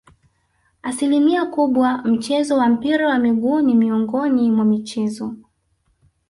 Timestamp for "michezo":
4.65-5.35